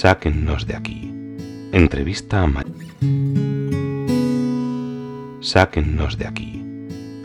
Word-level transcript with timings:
Sáquennos 0.00 0.64
de 0.64 0.76
aquí. 0.76 1.10
Entrevista 1.72 2.42
a 2.42 2.46
María. 2.46 2.72
Sáquennos 5.40 6.16
de 6.16 6.28
aquí. 6.28 6.62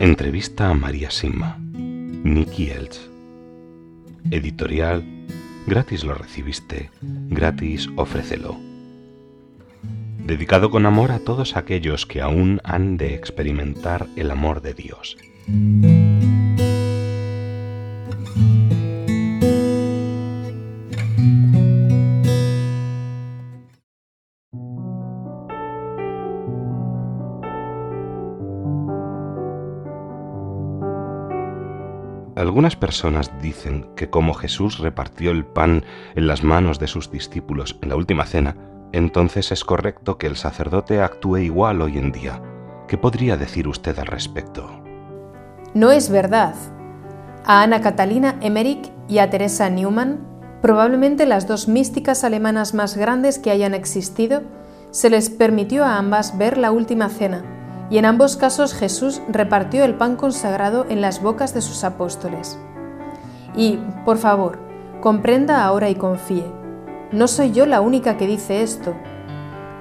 Entrevista 0.00 0.70
a 0.70 0.74
María 0.74 1.12
Sima. 1.12 1.56
Nicky 1.60 2.70
Elch. 2.70 2.98
Editorial. 4.28 5.04
Gratis 5.68 6.02
lo 6.02 6.14
recibiste. 6.14 6.90
Gratis 7.00 7.88
ofrécelo. 7.94 8.58
Dedicado 10.26 10.68
con 10.70 10.84
amor 10.84 11.12
a 11.12 11.20
todos 11.20 11.56
aquellos 11.56 12.06
que 12.06 12.22
aún 12.22 12.60
han 12.64 12.96
de 12.96 13.14
experimentar 13.14 14.08
el 14.16 14.32
amor 14.32 14.62
de 14.62 14.74
Dios. 14.74 15.16
Algunas 32.44 32.76
personas 32.76 33.30
dicen 33.40 33.86
que 33.96 34.10
como 34.10 34.34
Jesús 34.34 34.78
repartió 34.78 35.30
el 35.30 35.46
pan 35.46 35.82
en 36.14 36.26
las 36.26 36.42
manos 36.42 36.78
de 36.78 36.88
sus 36.88 37.10
discípulos 37.10 37.78
en 37.80 37.88
la 37.88 37.96
última 37.96 38.26
cena, 38.26 38.54
entonces 38.92 39.50
es 39.50 39.64
correcto 39.64 40.18
que 40.18 40.26
el 40.26 40.36
sacerdote 40.36 41.00
actúe 41.00 41.38
igual 41.38 41.80
hoy 41.80 41.96
en 41.96 42.12
día. 42.12 42.42
¿Qué 42.86 42.98
podría 42.98 43.38
decir 43.38 43.66
usted 43.66 43.98
al 43.98 44.08
respecto? 44.08 44.68
No 45.72 45.90
es 45.90 46.10
verdad. 46.10 46.54
A 47.46 47.62
Ana 47.62 47.80
Catalina 47.80 48.36
Emmerich 48.42 48.92
y 49.08 49.20
a 49.20 49.30
Teresa 49.30 49.70
Neumann, 49.70 50.20
probablemente 50.60 51.24
las 51.24 51.48
dos 51.48 51.66
místicas 51.66 52.24
alemanas 52.24 52.74
más 52.74 52.94
grandes 52.94 53.38
que 53.38 53.52
hayan 53.52 53.72
existido, 53.72 54.42
se 54.90 55.08
les 55.08 55.30
permitió 55.30 55.82
a 55.82 55.96
ambas 55.96 56.36
ver 56.36 56.58
la 56.58 56.72
última 56.72 57.08
cena 57.08 57.63
y 57.90 57.98
en 57.98 58.04
ambos 58.06 58.36
casos 58.36 58.74
Jesús 58.74 59.20
repartió 59.28 59.84
el 59.84 59.94
pan 59.94 60.16
consagrado 60.16 60.86
en 60.88 61.00
las 61.00 61.22
bocas 61.22 61.54
de 61.54 61.60
sus 61.60 61.84
apóstoles. 61.84 62.58
Y, 63.56 63.78
por 64.04 64.18
favor, 64.18 64.58
comprenda 65.00 65.64
ahora 65.64 65.90
y 65.90 65.94
confíe. 65.94 66.46
No 67.12 67.28
soy 67.28 67.52
yo 67.52 67.66
la 67.66 67.80
única 67.80 68.16
que 68.16 68.26
dice 68.26 68.62
esto. 68.62 68.94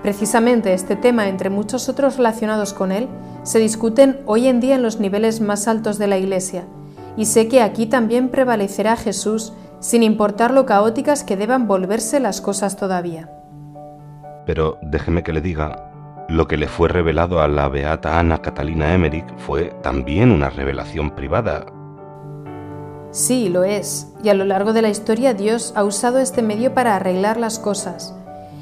Precisamente 0.04 0.74
este 0.74 0.96
tema, 0.96 1.30
entre 1.30 1.50
muchos 1.50 1.88
otros 1.88 2.18
relacionados 2.18 2.74
con 2.74 2.92
él, 2.92 3.08
se 3.44 3.60
discuten 3.60 4.20
hoy 4.26 4.48
en 4.48 4.60
día 4.60 4.76
en 4.76 4.84
los 4.84 5.00
niveles 5.00 5.42
más 5.42 5.68
altos 5.68 5.98
de 5.98 6.08
la 6.08 6.18
Iglesia, 6.18 6.66
y 7.16 7.26
sé 7.26 7.48
que 7.48 7.62
aquí 7.62 7.86
también 7.86 8.30
prevalecerá 8.30 8.98
Jesús, 8.98 9.54
sin 9.80 10.04
importar 10.04 10.52
lo 10.52 10.66
caóticas 10.66 11.24
que 11.24 11.38
deban 11.38 11.68
volverse 11.68 12.20
las 12.20 12.42
cosas 12.42 12.76
todavía. 12.76 13.30
Pero 14.46 14.78
déjeme 14.82 15.24
que 15.24 15.34
le 15.34 15.42
diga, 15.42 15.93
lo 16.30 16.48
que 16.48 16.58
le 16.58 16.68
fue 16.68 16.90
revelado 16.90 17.42
a 17.42 17.48
la 17.48 17.68
beata 17.70 18.20
Ana 18.20 18.42
Catalina 18.42 18.94
Emmerich 18.94 19.26
fue 19.38 19.66
también 19.82 20.32
una 20.32 20.50
revelación 20.50 21.12
privada. 21.12 21.66
Sí, 23.12 23.50
lo 23.50 23.64
es, 23.64 24.12
y 24.24 24.30
a 24.30 24.34
lo 24.34 24.44
largo 24.46 24.74
de 24.74 24.82
la 24.82 24.90
historia 24.90 25.34
Dios 25.34 25.74
ha 25.76 25.84
usado 25.84 26.20
este 26.20 26.42
medio 26.42 26.74
para 26.74 26.96
arreglar 26.96 27.38
las 27.38 27.60
cosas, 27.60 28.16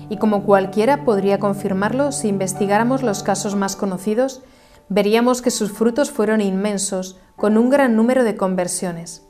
y 0.09 0.17
como 0.17 0.43
cualquiera 0.43 1.05
podría 1.05 1.39
confirmarlo 1.39 2.11
si 2.11 2.27
investigáramos 2.27 3.01
los 3.01 3.23
casos 3.23 3.55
más 3.55 3.77
conocidos, 3.77 4.43
veríamos 4.89 5.41
que 5.41 5.51
sus 5.51 5.71
frutos 5.71 6.11
fueron 6.11 6.41
inmensos, 6.41 7.17
con 7.37 7.57
un 7.57 7.69
gran 7.69 7.95
número 7.95 8.25
de 8.25 8.35
conversiones. 8.35 9.25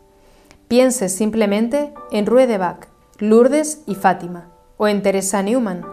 Piense 0.68 1.08
simplemente 1.08 1.94
en 2.12 2.26
Rue 2.26 2.48
de 2.48 2.58
Bac, 2.58 2.88
Lourdes 3.20 3.84
y 3.86 3.94
Fátima, 3.94 4.50
o 4.78 4.88
en 4.88 5.04
Teresa 5.04 5.44
Newman, 5.44 5.86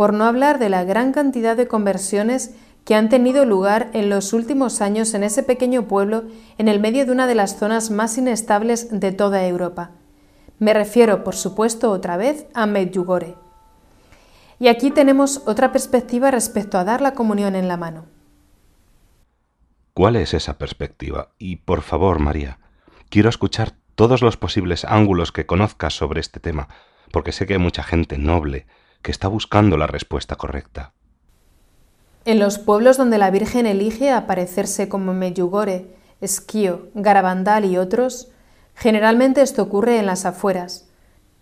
por 0.00 0.14
no 0.14 0.24
hablar 0.24 0.58
de 0.58 0.70
la 0.70 0.82
gran 0.82 1.12
cantidad 1.12 1.58
de 1.58 1.68
conversiones 1.68 2.54
que 2.86 2.94
han 2.94 3.10
tenido 3.10 3.44
lugar 3.44 3.90
en 3.92 4.08
los 4.08 4.32
últimos 4.32 4.80
años 4.80 5.12
en 5.12 5.22
ese 5.22 5.42
pequeño 5.42 5.88
pueblo 5.88 6.24
en 6.56 6.68
el 6.68 6.80
medio 6.80 7.04
de 7.04 7.12
una 7.12 7.26
de 7.26 7.34
las 7.34 7.58
zonas 7.58 7.90
más 7.90 8.16
inestables 8.16 8.98
de 8.98 9.12
toda 9.12 9.46
Europa. 9.46 9.90
Me 10.58 10.72
refiero, 10.72 11.22
por 11.22 11.36
supuesto, 11.36 11.90
otra 11.90 12.16
vez 12.16 12.46
a 12.54 12.64
Medjugorje. 12.64 13.34
Y 14.58 14.68
aquí 14.68 14.90
tenemos 14.90 15.42
otra 15.44 15.70
perspectiva 15.70 16.30
respecto 16.30 16.78
a 16.78 16.84
dar 16.84 17.02
la 17.02 17.12
comunión 17.12 17.54
en 17.54 17.68
la 17.68 17.76
mano. 17.76 18.06
¿Cuál 19.92 20.16
es 20.16 20.32
esa 20.32 20.56
perspectiva? 20.56 21.34
Y 21.36 21.56
por 21.56 21.82
favor, 21.82 22.20
María, 22.20 22.58
quiero 23.10 23.28
escuchar 23.28 23.74
todos 23.96 24.22
los 24.22 24.38
posibles 24.38 24.86
ángulos 24.86 25.30
que 25.30 25.44
conozcas 25.44 25.92
sobre 25.92 26.20
este 26.20 26.40
tema, 26.40 26.68
porque 27.12 27.32
sé 27.32 27.44
que 27.46 27.52
hay 27.52 27.58
mucha 27.58 27.82
gente 27.82 28.16
noble 28.16 28.66
que 29.02 29.10
está 29.10 29.28
buscando 29.28 29.76
la 29.76 29.86
respuesta 29.86 30.36
correcta. 30.36 30.92
En 32.24 32.38
los 32.38 32.58
pueblos 32.58 32.96
donde 32.96 33.18
la 33.18 33.30
Virgen 33.30 33.66
elige 33.66 34.10
aparecerse 34.10 34.88
como 34.88 35.14
Meyugore, 35.14 35.94
Esquío, 36.20 36.88
Garabandal 36.94 37.64
y 37.64 37.78
otros, 37.78 38.28
generalmente 38.74 39.40
esto 39.40 39.62
ocurre 39.62 39.98
en 39.98 40.06
las 40.06 40.26
afueras. 40.26 40.86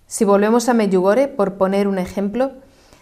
Si 0.06 0.24
volvemos 0.24 0.68
a 0.68 0.74
Meyugore, 0.74 1.26
por 1.28 1.54
poner 1.54 1.88
un 1.88 1.98
ejemplo, 1.98 2.52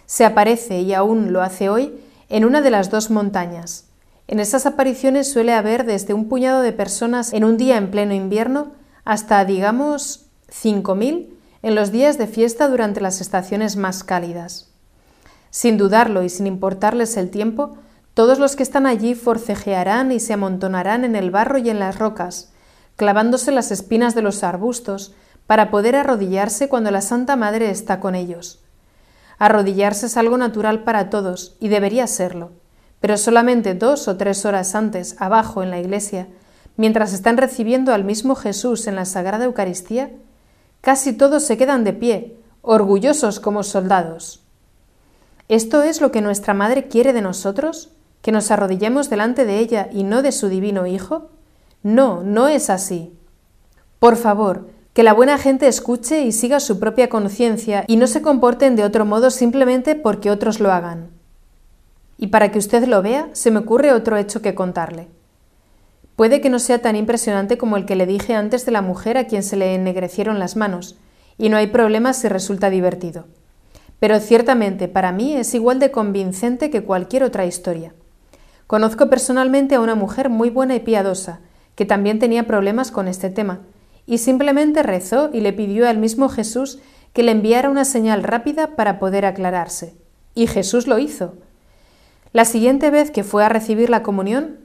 se 0.07 0.25
aparece, 0.25 0.81
y 0.81 0.95
aún 0.95 1.33
lo 1.33 1.43
hace 1.43 1.69
hoy, 1.69 2.01
en 2.29 2.45
una 2.45 2.63
de 2.63 2.71
las 2.71 2.91
dos 2.91 3.11
montañas. 3.11 3.89
En 4.27 4.41
esas 4.41 4.67
apariciones 4.67 5.31
suele 5.31 5.53
haber 5.53 5.85
desde 5.85 6.15
un 6.15 6.29
puñado 6.29 6.63
de 6.63 6.73
personas 6.73 7.33
en 7.33 7.45
un 7.45 7.57
día 7.57 7.77
en 7.77 7.91
pleno 7.91 8.15
invierno 8.15 8.73
hasta, 9.05 9.45
digamos, 9.45 10.27
cinco 10.49 10.95
mil 10.95 11.36
en 11.67 11.75
los 11.75 11.91
días 11.91 12.17
de 12.17 12.29
fiesta 12.29 12.69
durante 12.69 13.01
las 13.01 13.21
estaciones 13.21 13.75
más 13.75 14.05
cálidas. 14.05 14.69
Sin 15.51 15.77
dudarlo 15.77 16.23
y 16.23 16.29
sin 16.29 16.47
importarles 16.47 17.17
el 17.17 17.29
tiempo, 17.29 17.77
todos 18.15 18.39
los 18.39 18.55
que 18.55 18.63
están 18.63 18.87
allí 18.87 19.17
forcejearán 19.17 20.13
y 20.13 20.21
se 20.21 20.33
amontonarán 20.33 21.05
en 21.05 21.17
el 21.17 21.33
barro 21.33 21.59
y 21.59 21.69
en 21.69 21.81
las 21.81 21.99
rocas, 21.99 22.53
clavándose 22.95 23.51
las 23.51 23.73
espinas 23.73 24.15
de 24.15 24.23
los 24.23 24.45
arbustos, 24.45 25.17
para 25.49 25.73
poder 25.73 25.97
arrodillarse 25.97 26.69
cuando 26.69 26.93
la 26.93 27.01
Santa 27.01 27.35
Madre 27.35 27.69
está 27.69 27.99
con 27.99 28.15
ellos. 28.15 28.61
Arrodillarse 29.37 30.07
es 30.07 30.17
algo 30.17 30.39
natural 30.39 30.85
para 30.85 31.11
todos, 31.11 31.57
y 31.59 31.67
debería 31.67 32.07
serlo, 32.07 32.53
pero 33.01 33.17
solamente 33.17 33.75
dos 33.75 34.07
o 34.07 34.17
tres 34.17 34.47
horas 34.47 34.77
antes, 34.77 35.17
abajo 35.19 35.65
en 35.65 35.71
la 35.71 35.81
iglesia, 35.81 36.29
mientras 36.77 37.13
están 37.13 37.37
recibiendo 37.37 37.93
al 37.93 38.05
mismo 38.05 38.37
Jesús 38.37 38.87
en 38.87 38.95
la 38.95 39.05
Sagrada 39.05 39.47
Eucaristía, 39.47 40.13
Casi 40.81 41.13
todos 41.13 41.45
se 41.45 41.57
quedan 41.57 41.85
de 41.85 41.93
pie, 41.93 42.37
orgullosos 42.63 43.41
como 43.41 43.63
soldados. 43.63 44.43
¿Esto 45.49 45.83
es 45.83 46.01
lo 46.01 46.11
que 46.11 46.21
nuestra 46.21 46.55
Madre 46.55 46.89
quiere 46.89 47.13
de 47.13 47.23
nosotros? 47.23 47.91
¿Que 48.23 48.33
nos 48.33 48.51
arrodillemos 48.51 49.09
delante 49.09 49.45
de 49.45 49.59
ella 49.59 49.89
y 49.93 50.03
no 50.03 50.23
de 50.23 50.33
su 50.33 50.49
divino 50.49 50.87
Hijo? 50.87 51.31
No, 51.83 52.25
no 52.25 52.49
es 52.49 52.71
así. 52.71 53.13
Por 54.01 54.17
favor, 54.17 54.69
que 54.93 55.03
la 55.03 55.13
buena 55.13 55.39
gente 55.39 55.69
escuche 55.69 56.23
y 56.23 56.33
siga 56.33 56.59
su 56.59 56.81
propia 56.81 57.09
conciencia 57.09 57.85
y 57.87 57.97
no 57.97 58.07
se 58.07 58.23
comporten 58.23 58.77
de 58.77 58.85
otro 58.85 59.05
modo 59.05 59.31
simplemente 59.31 59.95
porque 59.95 60.31
otros 60.31 60.59
lo 60.59 60.73
hagan. 60.73 61.11
Y 62.19 62.29
para 62.29 62.51
que 62.51 62.59
usted 62.59 62.87
lo 62.87 63.03
vea, 63.03 63.29
se 63.33 63.51
me 63.51 63.59
ocurre 63.59 63.93
otro 63.93 64.17
hecho 64.17 64.43
que 64.43 64.55
contarle. 64.55 65.09
Puede 66.17 66.41
que 66.41 66.49
no 66.49 66.59
sea 66.59 66.81
tan 66.81 66.97
impresionante 66.97 67.59
como 67.59 67.77
el 67.77 67.85
que 67.85 67.95
le 67.95 68.07
dije 68.07 68.35
antes 68.35 68.65
de 68.65 68.73
la 68.73 68.81
mujer 68.81 69.19
a 69.19 69.27
quien 69.27 69.43
se 69.43 69.57
le 69.57 69.75
ennegrecieron 69.75 70.39
las 70.39 70.57
manos, 70.57 70.97
y 71.37 71.51
no 71.51 71.59
hay 71.59 71.67
problema 71.67 72.15
si 72.15 72.29
resulta 72.29 72.71
divertido. 72.71 73.27
Pero 74.01 74.19
ciertamente 74.21 74.89
para 74.89 75.13
mí 75.13 75.37
es 75.37 75.55
igual 75.55 75.79
de 75.79 75.91
convincente 75.91 76.71
que 76.71 76.83
cualquier 76.83 77.23
otra 77.23 77.45
historia. 77.45 77.95
Conozco 78.67 79.09
personalmente 79.09 79.75
a 79.75 79.81
una 79.81 79.95
mujer 79.95 80.31
muy 80.31 80.51
buena 80.51 80.75
y 80.75 80.81
piadosa, 80.81 81.41
que 81.75 81.85
también 81.85 82.19
tenía 82.19 82.47
problemas 82.47 82.91
con 82.91 83.09
este 83.09 83.29
tema, 83.29 83.61
y 84.07 84.19
simplemente 84.19 84.83
rezó 84.83 85.31
y 85.33 85.41
le 85.41 85.53
pidió 85.53 85.89
al 85.89 85.99
mismo 85.99 86.29
Jesús 86.31 86.79
que 87.13 87.23
le 87.23 87.33
enviara 87.33 87.71
una 87.71 87.85
señal 87.85 88.23
rápida 88.23 88.77
para 88.77 88.99
poder 88.99 89.27
aclararse. 89.27 89.95
Y 90.35 90.47
Jesús 90.47 90.87
lo 90.87 90.99
hizo. 90.99 91.35
La 92.33 92.45
siguiente 92.45 92.91
vez 92.91 93.11
que 93.11 93.25
fue 93.25 93.45
a 93.45 93.49
recibir 93.49 93.89
la 93.89 94.03
comunión, 94.03 94.59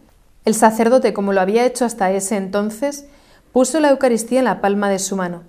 el 0.45 0.55
sacerdote, 0.55 1.13
como 1.13 1.33
lo 1.33 1.41
había 1.41 1.65
hecho 1.65 1.85
hasta 1.85 2.11
ese 2.11 2.37
entonces, 2.37 3.07
puso 3.51 3.79
la 3.79 3.91
Eucaristía 3.91 4.39
en 4.39 4.45
la 4.45 4.61
palma 4.61 4.89
de 4.89 4.99
su 4.99 5.15
mano. 5.15 5.43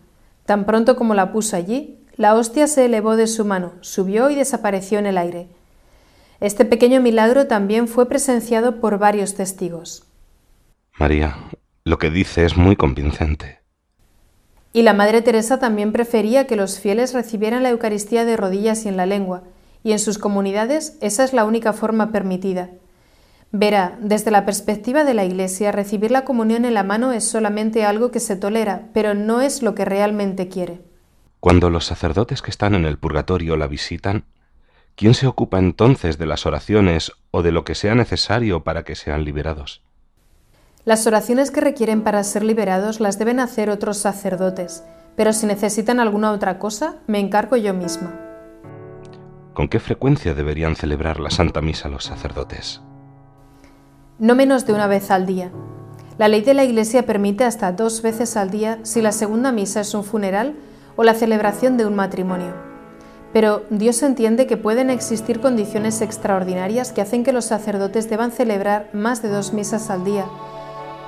Tan 0.44 0.67
pronto 0.67 0.97
como 0.97 1.15
la 1.15 1.33
puso 1.33 1.56
allí, 1.56 1.99
la 2.17 2.35
hostia 2.35 2.67
se 2.67 2.85
elevó 2.85 3.17
de 3.17 3.27
su 3.27 3.44
mano, 3.44 3.73
subió 3.81 4.29
y 4.29 4.35
desapareció 4.35 4.99
en 4.99 5.06
el 5.06 5.19
aire. 5.19 5.49
Este 6.41 6.65
pequeño 6.65 7.00
milagro 7.00 7.47
también 7.47 7.89
fue 7.89 8.09
presenciado 8.09 8.81
por 8.81 8.99
varios 8.99 9.35
testigos. 9.35 10.05
María, 10.99 11.37
lo 11.85 11.99
que 11.99 12.11
dice 12.11 12.44
es 12.44 12.56
muy 12.56 12.77
convincente. 12.77 13.61
Y 14.75 14.83
la 14.83 14.93
Madre 14.93 15.23
Teresa 15.23 15.59
también 15.59 15.93
prefería 15.93 16.47
que 16.47 16.56
los 16.56 16.81
fieles 16.81 17.15
recibieran 17.15 17.62
la 17.62 17.71
Eucaristía 17.71 18.25
de 18.25 18.37
rodillas 18.37 18.85
y 18.85 18.89
en 18.89 18.97
la 18.97 19.06
lengua, 19.06 19.44
y 19.85 19.93
en 19.93 19.99
sus 19.99 20.19
comunidades 20.19 20.99
esa 21.00 21.25
es 21.25 21.33
la 21.33 21.44
única 21.44 21.73
forma 21.73 22.12
permitida. 22.12 22.71
Verá, 23.54 23.99
desde 24.00 24.31
la 24.31 24.46
perspectiva 24.46 25.04
de 25.04 25.12
la 25.12 25.26
Iglesia, 25.26 25.72
recibir 25.72 26.10
la 26.10 26.25
comunión 26.25 26.64
en 26.64 26.72
la 26.72 26.82
mano 26.82 27.12
es 27.12 27.28
solamente 27.28 27.84
algo 27.84 28.10
que 28.10 28.19
se 28.19 28.34
tolera, 28.34 28.88
pero 28.94 29.12
no 29.12 29.43
es 29.43 29.62
lo 29.62 29.75
que 29.75 29.84
realmente 29.84 30.49
quiere. 30.49 30.81
Cuando 31.38 31.69
los 31.69 31.84
sacerdotes 31.84 32.40
que 32.40 32.50
están 32.50 32.75
en 32.75 32.87
el 32.87 32.96
purgatorio 32.96 33.58
la 33.58 33.66
visitan, 33.66 34.25
¿quién 34.94 35.12
se 35.12 35.26
ocupa 35.26 35.58
entonces 35.58 36.16
de 36.16 36.25
las 36.25 36.46
oraciones 36.46 37.12
o 37.31 37.43
de 37.43 37.52
lo 37.52 37.64
que 37.64 37.75
sea 37.75 37.94
necesario 37.94 38.64
para 38.64 38.84
que 38.84 38.94
sean 38.94 39.22
liberados? 39.22 39.82
Las 40.87 41.06
oraciones 41.06 41.50
que 41.50 41.60
requieren 41.60 42.02
para 42.02 42.25
ser 42.25 42.44
liberados 42.44 43.00
las 43.00 43.19
deben 43.19 43.38
hacer 43.38 43.69
otros 43.69 43.98
sacerdotes, 43.98 44.82
pero 45.14 45.34
si 45.34 45.44
necesitan 45.44 46.00
alguna 46.00 46.32
otra 46.32 46.58
cosa, 46.58 46.96
me 47.06 47.19
encargo 47.19 47.58
yo 47.58 47.75
misma. 47.75 48.19
¿Con 49.52 49.69
qué 49.69 49.78
frecuencia 49.78 50.32
deberían 50.32 50.75
celebrar 50.75 51.20
la 51.20 51.31
Santa 51.31 51.60
Misa 51.60 51.90
los 51.90 52.05
sacerdotes? 52.05 52.81
No 54.22 54.36
menos 54.36 54.66
de 54.66 54.72
una 54.72 54.86
vez 54.86 55.10
al 55.10 55.26
día. 55.26 55.50
La 56.16 56.28
ley 56.28 56.42
de 56.42 56.54
la 56.54 56.62
Iglesia 56.62 57.04
permite 57.04 57.42
hasta 57.42 57.72
dos 57.72 58.02
veces 58.02 58.36
al 58.36 58.50
día 58.50 58.78
si 58.84 59.02
la 59.02 59.10
segunda 59.10 59.50
misa 59.50 59.80
es 59.80 59.94
un 59.94 60.04
funeral 60.04 60.54
o 60.94 61.02
la 61.02 61.14
celebración 61.14 61.76
de 61.76 61.86
un 61.86 61.96
matrimonio. 61.96 62.54
Pero 63.32 63.64
Dios 63.70 64.00
entiende 64.04 64.46
que 64.46 64.56
pueden 64.56 64.90
existir 64.90 65.40
condiciones 65.40 66.00
extraordinarias 66.02 66.92
que 66.92 67.00
hacen 67.00 67.24
que 67.24 67.32
los 67.32 67.46
sacerdotes 67.46 68.08
deban 68.08 68.30
celebrar 68.30 68.90
más 68.92 69.22
de 69.22 69.28
dos 69.28 69.52
misas 69.52 69.90
al 69.90 70.04
día, 70.04 70.26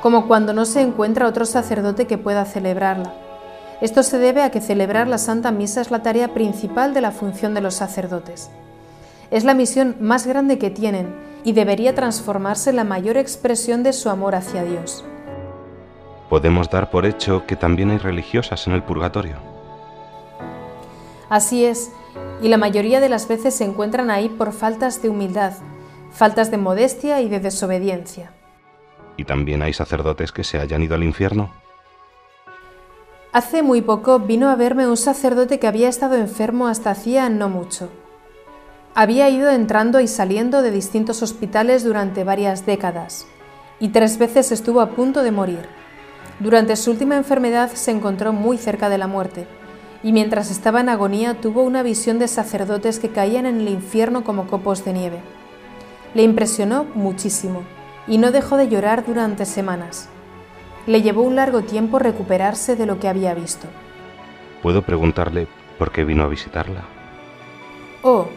como 0.03 0.27
cuando 0.27 0.53
no 0.53 0.65
se 0.65 0.81
encuentra 0.81 1.29
otro 1.29 1.47
sacerdote 1.47 2.09
que 2.09 2.19
pueda 2.19 2.45
celebrarla. 2.45 3.15
Esto 3.81 4.03
se 4.03 4.19
debe 4.19 4.43
a 4.43 4.51
que 4.51 4.61
celebrar 4.61 5.07
la 5.07 5.19
Santa 5.19 5.53
Misa 5.53 5.83
es 5.83 5.93
la 5.93 6.03
tarea 6.03 6.35
principal 6.35 6.95
de 6.95 7.03
la 7.03 7.13
función 7.13 7.55
de 7.55 7.61
los 7.61 7.75
sacerdotes. 7.75 8.51
Es 9.35 9.43
la 9.43 9.55
misión 9.55 9.97
más 9.99 10.29
grande 10.29 10.59
que 10.59 10.71
tienen 10.71 11.13
y 11.43 11.55
debería 11.55 11.93
transformarse 11.93 12.71
en 12.71 12.77
la 12.77 12.85
mayor 12.85 13.17
expresión 13.17 13.83
de 13.83 13.93
su 13.93 14.09
amor 14.09 14.37
hacia 14.37 14.63
Dios. 14.63 15.05
Podemos 16.31 16.71
dar 16.71 16.89
por 16.89 17.05
hecho 17.05 17.45
que 17.45 17.57
también 17.57 17.91
hay 17.91 17.99
religiosas 17.99 18.65
en 18.69 18.75
el 18.75 18.85
purgatorio. 18.85 19.39
Así 21.29 21.65
es, 21.65 21.91
y 22.43 22.49
la 22.49 22.59
mayoría 22.59 23.01
de 23.01 23.09
las 23.09 23.27
veces 23.27 23.57
se 23.57 23.65
encuentran 23.65 24.09
ahí 24.09 24.29
por 24.29 24.53
faltas 24.53 25.03
de 25.03 25.09
humildad, 25.09 25.55
faltas 26.13 26.53
de 26.53 26.59
modestia 26.59 27.21
y 27.21 27.29
de 27.29 27.41
desobediencia. 27.41 28.31
¿Y 29.17 29.25
también 29.25 29.63
hay 29.63 29.73
sacerdotes 29.73 30.31
que 30.31 30.45
se 30.45 30.61
hayan 30.61 30.81
ido 30.81 30.95
al 30.95 31.03
infierno? 31.03 31.51
Hace 33.33 33.65
muy 33.65 33.83
poco 33.83 34.21
vino 34.21 34.49
a 34.49 34.55
verme 34.55 34.87
un 34.87 34.97
sacerdote 34.97 35.59
que 35.59 35.67
había 35.67 35.89
estado 35.89 36.15
enfermo 36.15 36.69
hasta 36.69 36.93
hacía 36.93 37.29
no 37.31 37.49
mucho. 37.49 37.91
Había 38.97 39.29
ido 39.29 39.51
entrando 39.51 39.99
y 39.99 40.07
saliendo 40.07 40.63
de 40.63 40.71
distintos 40.71 41.21
hospitales 41.21 41.83
durante 41.83 42.23
varias 42.23 42.65
décadas 42.65 43.27
y 43.81 43.89
tres 43.89 44.19
veces 44.19 44.53
estuvo 44.53 44.81
a 44.81 44.91
punto 44.91 45.25
de 45.25 45.33
morir. 45.33 45.67
Durante 46.39 46.77
su 46.77 46.93
última 46.93 47.17
enfermedad 47.17 47.73
se 47.73 47.91
encontró 47.91 48.33
muy 48.33 48.57
cerca 48.57 48.89
de 48.89 48.99
la 48.99 49.09
muerte 49.09 49.49
y 50.05 50.13
mientras 50.13 50.53
estaba 50.53 50.81
en 50.81 50.89
agonía 50.89 51.41
tuvo 51.41 51.63
una 51.63 51.83
visión 51.83 52.21
de 52.21 52.29
sacerdotes 52.29 53.01
que 53.01 53.09
caían 53.09 53.47
en 53.47 53.63
el 53.63 53.69
infierno 53.69 54.23
como 54.23 54.47
copos 54.47 54.85
de 54.85 54.93
nieve. 54.93 55.21
Le 56.15 56.23
impresionó 56.23 56.85
muchísimo 56.95 57.65
y 58.07 58.19
no 58.19 58.31
dejó 58.31 58.57
de 58.57 58.69
llorar 58.69 59.05
durante 59.05 59.45
semanas. 59.45 60.09
Le 60.87 61.03
llevó 61.03 61.23
un 61.23 61.35
largo 61.35 61.63
tiempo 61.63 61.99
recuperarse 61.99 62.77
de 62.77 62.87
lo 62.87 63.01
que 63.01 63.09
había 63.09 63.35
visto. 63.35 63.67
¿Puedo 64.63 64.83
preguntarle 64.83 65.49
por 65.81 65.91
qué 65.91 66.05
vino 66.05 66.23
a 66.23 66.29
visitarla? 66.29 66.85
Oh, 68.03 68.29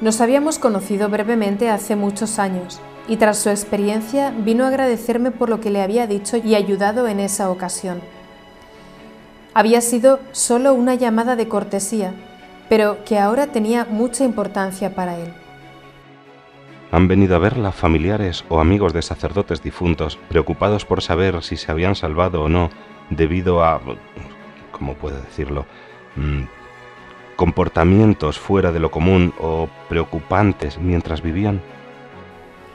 nos 0.00 0.20
habíamos 0.20 0.58
conocido 0.58 1.08
brevemente 1.08 1.68
hace 1.68 1.96
muchos 1.96 2.38
años 2.38 2.80
y 3.06 3.16
tras 3.16 3.38
su 3.38 3.50
experiencia 3.50 4.30
vino 4.30 4.64
a 4.64 4.68
agradecerme 4.68 5.30
por 5.30 5.48
lo 5.48 5.60
que 5.60 5.70
le 5.70 5.82
había 5.82 6.06
dicho 6.06 6.36
y 6.36 6.54
ayudado 6.54 7.08
en 7.08 7.20
esa 7.20 7.50
ocasión. 7.50 8.00
Había 9.52 9.80
sido 9.80 10.20
solo 10.32 10.74
una 10.74 10.94
llamada 10.94 11.36
de 11.36 11.48
cortesía, 11.48 12.14
pero 12.68 13.04
que 13.04 13.18
ahora 13.18 13.48
tenía 13.48 13.84
mucha 13.84 14.24
importancia 14.24 14.94
para 14.94 15.18
él. 15.18 15.34
Han 16.92 17.08
venido 17.08 17.36
a 17.36 17.40
verla 17.40 17.72
familiares 17.72 18.44
o 18.48 18.60
amigos 18.60 18.92
de 18.92 19.02
sacerdotes 19.02 19.62
difuntos, 19.62 20.18
preocupados 20.28 20.84
por 20.84 21.02
saber 21.02 21.42
si 21.42 21.56
se 21.56 21.70
habían 21.70 21.94
salvado 21.94 22.42
o 22.42 22.48
no 22.48 22.70
debido 23.10 23.64
a, 23.64 23.80
¿cómo 24.72 24.94
puedo 24.94 25.20
decirlo?, 25.20 25.66
mm, 26.16 26.59
comportamientos 27.40 28.38
fuera 28.38 28.70
de 28.70 28.80
lo 28.80 28.90
común 28.90 29.32
o 29.40 29.66
preocupantes 29.88 30.76
mientras 30.76 31.22
vivían. 31.22 31.62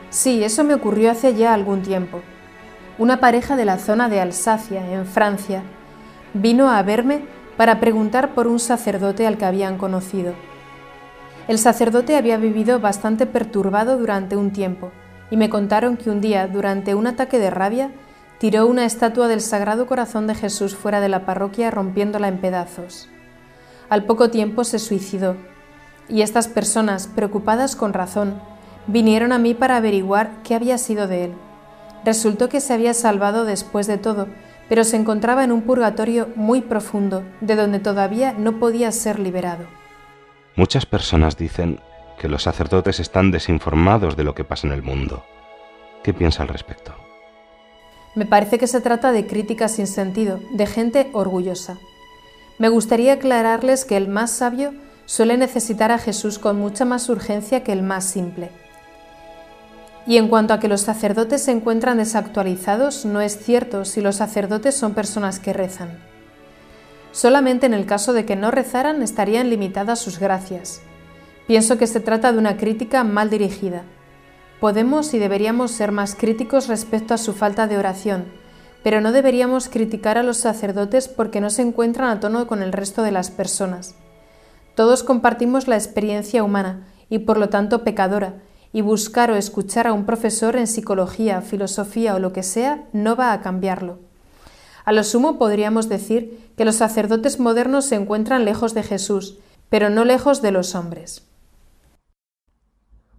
Sí, 0.09 0.43
eso 0.43 0.63
me 0.63 0.73
ocurrió 0.73 1.11
hace 1.11 1.35
ya 1.35 1.53
algún 1.53 1.83
tiempo. 1.83 2.21
Una 2.97 3.19
pareja 3.19 3.55
de 3.55 3.65
la 3.65 3.77
zona 3.77 4.09
de 4.09 4.21
Alsacia, 4.21 4.91
en 4.91 5.05
Francia, 5.05 5.61
vino 6.33 6.71
a 6.71 6.81
verme 6.81 7.21
para 7.57 7.79
preguntar 7.79 8.33
por 8.33 8.47
un 8.47 8.57
sacerdote 8.59 9.27
al 9.27 9.37
que 9.37 9.45
habían 9.45 9.77
conocido. 9.77 10.33
El 11.47 11.59
sacerdote 11.59 12.17
había 12.17 12.37
vivido 12.37 12.79
bastante 12.79 13.27
perturbado 13.27 13.99
durante 13.99 14.35
un 14.35 14.49
tiempo 14.49 14.91
y 15.29 15.37
me 15.37 15.47
contaron 15.47 15.95
que 15.95 16.09
un 16.09 16.21
día, 16.21 16.47
durante 16.47 16.95
un 16.95 17.05
ataque 17.05 17.37
de 17.37 17.51
rabia, 17.51 17.91
tiró 18.39 18.65
una 18.65 18.85
estatua 18.85 19.27
del 19.27 19.41
Sagrado 19.41 19.85
Corazón 19.85 20.25
de 20.25 20.33
Jesús 20.33 20.75
fuera 20.75 21.01
de 21.01 21.09
la 21.09 21.23
parroquia 21.23 21.69
rompiéndola 21.69 22.29
en 22.29 22.39
pedazos. 22.39 23.09
Al 23.95 24.03
poco 24.03 24.29
tiempo 24.29 24.65
se 24.65 24.77
suicidó 24.77 25.37
y 26.09 26.21
estas 26.21 26.49
personas, 26.49 27.07
preocupadas 27.07 27.77
con 27.77 27.93
razón, 27.93 28.41
vinieron 28.87 29.31
a 29.31 29.39
mí 29.39 29.53
para 29.53 29.77
averiguar 29.77 30.31
qué 30.43 30.53
había 30.53 30.77
sido 30.77 31.07
de 31.07 31.23
él. 31.23 31.33
Resultó 32.03 32.49
que 32.49 32.59
se 32.59 32.73
había 32.73 32.93
salvado 32.93 33.45
después 33.45 33.87
de 33.87 33.97
todo, 33.97 34.27
pero 34.67 34.83
se 34.83 34.97
encontraba 34.97 35.45
en 35.45 35.53
un 35.53 35.61
purgatorio 35.61 36.27
muy 36.35 36.59
profundo, 36.59 37.23
de 37.39 37.55
donde 37.55 37.79
todavía 37.79 38.33
no 38.33 38.59
podía 38.59 38.91
ser 38.91 39.17
liberado. 39.17 39.63
Muchas 40.57 40.85
personas 40.85 41.37
dicen 41.37 41.79
que 42.19 42.27
los 42.27 42.43
sacerdotes 42.43 42.99
están 42.99 43.31
desinformados 43.31 44.17
de 44.17 44.25
lo 44.25 44.35
que 44.35 44.43
pasa 44.43 44.67
en 44.67 44.73
el 44.73 44.83
mundo. 44.83 45.23
¿Qué 46.03 46.13
piensa 46.13 46.43
al 46.43 46.49
respecto? 46.49 46.93
Me 48.13 48.25
parece 48.25 48.59
que 48.59 48.67
se 48.67 48.81
trata 48.81 49.13
de 49.13 49.25
críticas 49.25 49.71
sin 49.71 49.87
sentido, 49.87 50.41
de 50.51 50.65
gente 50.65 51.09
orgullosa. 51.13 51.77
Me 52.57 52.69
gustaría 52.69 53.13
aclararles 53.13 53.83
que 53.83 53.97
el 53.97 54.07
más 54.07 54.31
sabio 54.31 54.73
suele 55.05 55.37
necesitar 55.37 55.91
a 55.91 55.97
Jesús 55.97 56.39
con 56.39 56.57
mucha 56.57 56.85
más 56.85 57.09
urgencia 57.09 57.63
que 57.63 57.73
el 57.73 57.83
más 57.83 58.05
simple. 58.05 58.49
Y 60.07 60.17
en 60.17 60.27
cuanto 60.27 60.53
a 60.53 60.59
que 60.59 60.67
los 60.67 60.81
sacerdotes 60.81 61.43
se 61.43 61.51
encuentran 61.51 61.97
desactualizados, 61.97 63.05
no 63.05 63.21
es 63.21 63.37
cierto 63.37 63.85
si 63.85 64.01
los 64.01 64.17
sacerdotes 64.17 64.75
son 64.75 64.93
personas 64.93 65.39
que 65.39 65.51
rezan. 65.51 65.99
Solamente 67.11 67.65
en 67.65 67.73
el 67.73 67.85
caso 67.85 68.13
de 68.13 68.25
que 68.25 68.35
no 68.35 68.51
rezaran 68.51 69.01
estarían 69.01 69.49
limitadas 69.49 69.99
sus 69.99 70.19
gracias. 70.19 70.81
Pienso 71.47 71.77
que 71.77 71.87
se 71.87 71.99
trata 71.99 72.31
de 72.31 72.37
una 72.37 72.57
crítica 72.57 73.03
mal 73.03 73.29
dirigida. 73.29 73.83
Podemos 74.59 75.13
y 75.13 75.19
deberíamos 75.19 75.71
ser 75.71 75.91
más 75.91 76.15
críticos 76.15 76.67
respecto 76.67 77.13
a 77.13 77.17
su 77.17 77.33
falta 77.33 77.67
de 77.67 77.77
oración, 77.77 78.25
pero 78.85 79.01
no 79.01 79.11
deberíamos 79.11 79.67
criticar 79.67 80.19
a 80.19 80.21
los 80.21 80.37
sacerdotes 80.37 81.07
porque 81.07 81.41
no 81.41 81.49
se 81.49 81.63
encuentran 81.63 82.07
a 82.07 82.19
tono 82.19 82.45
con 82.45 82.61
el 82.61 82.71
resto 82.71 83.01
de 83.01 83.09
las 83.09 83.31
personas. 83.31 83.95
Todos 84.75 85.01
compartimos 85.01 85.67
la 85.67 85.75
experiencia 85.75 86.43
humana 86.43 86.85
y 87.09 87.17
por 87.17 87.39
lo 87.39 87.49
tanto 87.49 87.83
pecadora, 87.83 88.43
y 88.71 88.81
buscar 88.81 89.31
o 89.31 89.35
escuchar 89.35 89.87
a 89.87 89.93
un 89.93 90.05
profesor 90.05 90.55
en 90.55 90.67
psicología, 90.67 91.41
filosofía 91.41 92.13
o 92.13 92.19
lo 92.19 92.31
que 92.31 92.43
sea 92.43 92.83
no 92.93 93.15
va 93.15 93.33
a 93.33 93.41
cambiarlo. 93.41 93.97
A 94.83 94.91
lo 94.91 95.03
sumo 95.03 95.39
podríamos 95.39 95.89
decir 95.89 96.51
que 96.55 96.63
los 96.63 96.75
sacerdotes 96.75 97.39
modernos 97.39 97.85
se 97.85 97.95
encuentran 97.95 98.45
lejos 98.45 98.75
de 98.75 98.83
Jesús, 98.83 99.39
pero 99.67 99.89
no 99.89 100.05
lejos 100.05 100.43
de 100.43 100.51
los 100.51 100.75
hombres. 100.75 101.27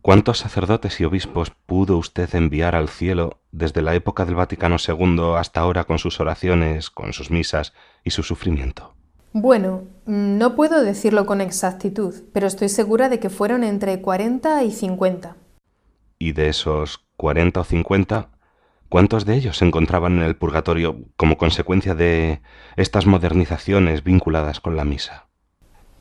¿Cuántos 0.00 0.38
sacerdotes 0.38 1.00
y 1.00 1.04
obispos 1.04 1.50
pudo 1.66 1.99
usted 1.99 2.32
enviar 2.37 2.76
al 2.76 2.88
cielo 2.88 3.40
desde 3.57 3.83
la 3.83 3.95
época 3.95 4.25
del 4.25 4.35
Vaticano 4.35 4.77
II 4.87 5.35
hasta 5.37 5.61
ahora 5.61 5.85
con 5.85 5.99
sus 5.99 6.21
oraciones, 6.21 6.91
con 6.91 7.13
sus 7.13 7.31
misas 7.31 7.73
y 8.05 8.11
su 8.11 8.23
sufrimiento? 8.23 8.95
Bueno, 9.33 9.85
no 10.07 10.55
puedo 10.55 10.83
decirlo 10.83 11.27
con 11.27 11.41
exactitud, 11.41 12.15
pero 12.33 12.47
estoy 12.47 12.69
segura 12.69 13.09
de 13.09 13.19
que 13.19 13.31
fueron 13.31 13.65
entre 13.65 14.01
40 14.01 14.63
y 14.65 14.71
50. 14.71 15.37
¿Y 16.19 16.33
de 16.33 16.49
esos 16.49 17.07
40 17.17 17.61
o 17.61 17.65
50, 17.65 18.31
¿Cuántos 18.89 19.25
de 19.27 19.35
ellos 19.35 19.59
se 19.59 19.65
encontraban 19.65 20.19
en 20.19 20.23
el 20.23 20.37
purgatorio 20.37 21.01
como 21.17 21.37
consecuencia 21.39 21.97
de 21.97 22.41
estas 22.77 23.05
modernizaciones 23.05 24.05
vinculadas 24.05 24.61
con 24.61 24.77
la 24.77 24.85
misa? 24.85 25.27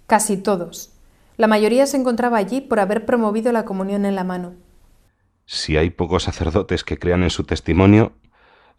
Casi 0.05 0.37
todos. 0.37 0.93
La 1.35 1.47
mayoría 1.47 1.87
se 1.87 1.97
encontraba 1.97 2.37
allí 2.37 2.61
por 2.61 2.79
haber 2.79 3.05
promovido 3.05 3.51
la 3.51 3.65
comunión 3.65 4.05
en 4.05 4.13
la 4.13 4.23
mano. 4.23 4.53
Si 5.45 5.77
hay 5.77 5.89
pocos 5.89 6.23
sacerdotes 6.23 6.83
que 6.83 6.97
crean 6.97 7.23
en 7.23 7.29
su 7.29 7.43
testimonio, 7.43 8.13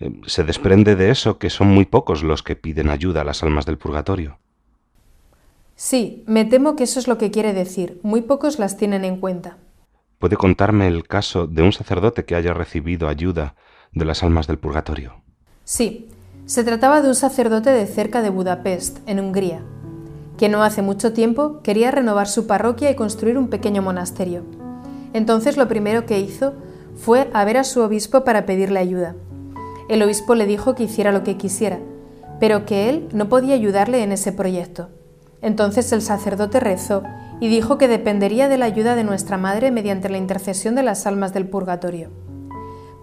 eh, 0.00 0.12
se 0.26 0.44
desprende 0.44 0.96
de 0.96 1.10
eso 1.10 1.38
que 1.38 1.50
son 1.50 1.68
muy 1.68 1.84
pocos 1.84 2.22
los 2.22 2.42
que 2.42 2.56
piden 2.56 2.90
ayuda 2.90 3.22
a 3.22 3.24
las 3.24 3.42
almas 3.42 3.66
del 3.66 3.78
purgatorio. 3.78 4.38
Sí, 5.74 6.24
me 6.26 6.44
temo 6.44 6.74
que 6.74 6.84
eso 6.84 6.98
es 6.98 7.06
lo 7.06 7.18
que 7.18 7.30
quiere 7.30 7.52
decir. 7.52 8.00
Muy 8.02 8.22
pocos 8.22 8.58
las 8.58 8.76
tienen 8.76 9.04
en 9.04 9.20
cuenta. 9.20 9.58
¿Puede 10.18 10.36
contarme 10.36 10.86
el 10.86 11.06
caso 11.06 11.46
de 11.46 11.62
un 11.62 11.72
sacerdote 11.72 12.24
que 12.24 12.34
haya 12.34 12.54
recibido 12.54 13.08
ayuda 13.08 13.54
de 13.96 14.04
las 14.04 14.22
almas 14.22 14.46
del 14.46 14.58
purgatorio. 14.58 15.14
Sí, 15.64 16.08
se 16.44 16.62
trataba 16.62 17.02
de 17.02 17.08
un 17.08 17.14
sacerdote 17.14 17.70
de 17.70 17.86
cerca 17.86 18.22
de 18.22 18.30
Budapest, 18.30 18.98
en 19.08 19.18
Hungría. 19.18 19.62
que 20.36 20.50
no 20.50 20.62
hace 20.62 20.82
mucho 20.82 21.14
tiempo 21.14 21.62
quería 21.62 21.90
renovar 21.90 22.28
su 22.28 22.46
parroquia 22.46 22.90
y 22.90 22.94
construir 22.94 23.38
un 23.38 23.48
pequeño 23.48 23.80
monasterio. 23.80 24.44
Entonces 25.12 25.56
lo 25.56 25.68
primero 25.68 26.06
que 26.06 26.20
hizo 26.20 26.54
fue 26.96 27.28
a 27.32 27.44
ver 27.44 27.58
a 27.58 27.64
su 27.64 27.82
obispo 27.82 28.24
para 28.24 28.46
pedirle 28.46 28.78
ayuda. 28.78 29.14
El 29.88 30.02
obispo 30.02 30.34
le 30.34 30.46
dijo 30.46 30.74
que 30.74 30.84
hiciera 30.84 31.12
lo 31.12 31.22
que 31.22 31.36
quisiera, 31.36 31.78
pero 32.40 32.66
que 32.66 32.88
él 32.88 33.08
no 33.12 33.28
podía 33.28 33.54
ayudarle 33.54 34.02
en 34.02 34.12
ese 34.12 34.32
proyecto. 34.32 34.88
Entonces 35.42 35.92
el 35.92 36.02
sacerdote 36.02 36.60
rezó 36.60 37.02
y 37.40 37.48
dijo 37.48 37.78
que 37.78 37.88
dependería 37.88 38.48
de 38.48 38.58
la 38.58 38.64
ayuda 38.64 38.94
de 38.94 39.04
nuestra 39.04 39.36
Madre 39.36 39.70
mediante 39.70 40.08
la 40.08 40.18
intercesión 40.18 40.74
de 40.74 40.82
las 40.82 41.06
almas 41.06 41.32
del 41.32 41.48
purgatorio. 41.48 42.10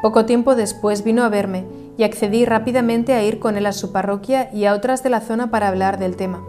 Poco 0.02 0.26
tiempo 0.26 0.56
después 0.56 1.04
vino 1.04 1.24
a 1.24 1.30
verme 1.30 1.66
y 1.98 2.04
accedí 2.04 2.44
rápidamente 2.46 3.14
a 3.14 3.24
ir 3.24 3.40
con 3.40 3.56
él 3.56 3.66
a 3.66 3.72
su 3.72 3.92
parroquia 3.92 4.50
y 4.54 4.66
a 4.66 4.74
otras 4.74 5.04
de 5.04 5.10
la 5.10 5.22
zona 5.22 5.52
para 5.52 5.70
hablar 5.70 6.00
del 6.00 6.18
tema. 6.18 6.44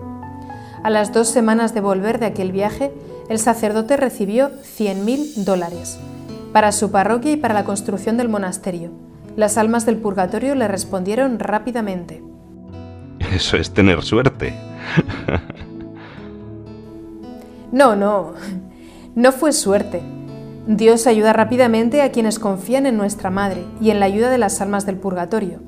A 0.84 0.90
las 0.90 1.14
dos 1.14 1.28
semanas 1.28 1.72
de 1.72 1.80
volver 1.80 2.18
de 2.18 2.26
aquel 2.26 2.52
viaje, 2.52 2.92
el 3.30 3.38
sacerdote 3.38 3.96
recibió 3.96 4.50
100.000 4.50 5.44
dólares 5.44 5.98
para 6.52 6.72
su 6.72 6.90
parroquia 6.90 7.32
y 7.32 7.36
para 7.38 7.54
la 7.54 7.64
construcción 7.64 8.18
del 8.18 8.28
monasterio. 8.28 8.90
Las 9.34 9.56
almas 9.56 9.86
del 9.86 9.96
purgatorio 9.96 10.54
le 10.54 10.68
respondieron 10.68 11.38
rápidamente. 11.38 12.22
Eso 13.32 13.56
es 13.56 13.72
tener 13.72 14.02
suerte. 14.02 14.52
no, 17.72 17.96
no, 17.96 18.34
no 19.14 19.32
fue 19.32 19.54
suerte. 19.54 20.02
Dios 20.66 21.06
ayuda 21.06 21.32
rápidamente 21.32 22.02
a 22.02 22.12
quienes 22.12 22.38
confían 22.38 22.84
en 22.84 22.98
nuestra 22.98 23.30
Madre 23.30 23.64
y 23.80 23.88
en 23.88 24.00
la 24.00 24.06
ayuda 24.06 24.28
de 24.28 24.36
las 24.36 24.60
almas 24.60 24.84
del 24.84 24.96
purgatorio. 24.96 25.60